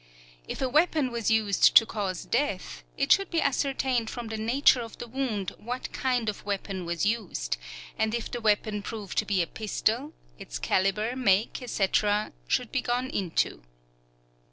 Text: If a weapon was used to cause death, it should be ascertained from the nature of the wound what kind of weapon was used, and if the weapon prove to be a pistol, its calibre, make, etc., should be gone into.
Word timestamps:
If 0.47 0.63
a 0.63 0.67
weapon 0.67 1.11
was 1.11 1.29
used 1.29 1.75
to 1.75 1.85
cause 1.85 2.25
death, 2.25 2.83
it 2.97 3.11
should 3.11 3.29
be 3.29 3.39
ascertained 3.39 4.09
from 4.09 4.29
the 4.29 4.37
nature 4.37 4.81
of 4.81 4.97
the 4.97 5.07
wound 5.07 5.51
what 5.59 5.93
kind 5.93 6.27
of 6.27 6.43
weapon 6.43 6.85
was 6.85 7.05
used, 7.05 7.57
and 7.99 8.15
if 8.15 8.31
the 8.31 8.41
weapon 8.41 8.81
prove 8.81 9.13
to 9.13 9.25
be 9.25 9.43
a 9.43 9.45
pistol, 9.45 10.13
its 10.39 10.57
calibre, 10.57 11.15
make, 11.15 11.61
etc., 11.61 12.33
should 12.47 12.71
be 12.71 12.81
gone 12.81 13.11
into. 13.11 13.61